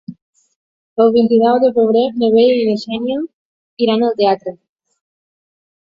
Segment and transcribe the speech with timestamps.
[1.05, 3.21] El vint-i-nou de febrer na Vera i na Xènia
[3.89, 4.59] iran al teatre.